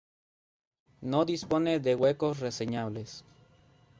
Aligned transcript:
No 1.01 1.25
dispone 1.25 1.79
de 1.79 1.93
huecos 1.93 2.39
reseñables. 2.39 3.23